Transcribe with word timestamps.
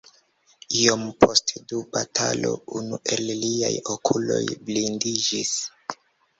Iom 0.77 1.03
poste 1.23 1.61
dum 1.73 1.83
batalo 1.99 2.55
unu 2.81 3.01
el 3.19 3.29
liaj 3.45 3.73
okuloj 3.99 4.43
blindiĝis. 4.67 5.57